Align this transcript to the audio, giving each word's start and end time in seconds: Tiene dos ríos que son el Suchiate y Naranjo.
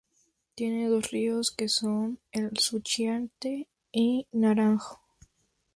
Tiene 0.55 0.89
dos 0.89 1.11
ríos 1.11 1.51
que 1.51 1.69
son 1.69 2.17
el 2.31 2.57
Suchiate 2.57 3.67
y 3.91 4.25
Naranjo. 4.31 4.99